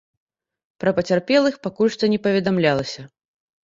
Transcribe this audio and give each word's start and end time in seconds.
Пра 0.83 0.93
пацярпелых 0.99 1.59
пакуль 1.67 1.93
што 1.97 2.03
не 2.15 2.19
паведамлялася. 2.27 3.01